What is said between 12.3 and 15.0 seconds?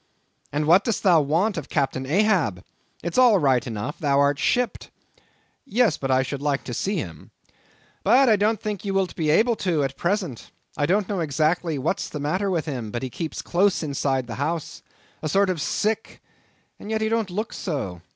with him; but he keeps close inside the house;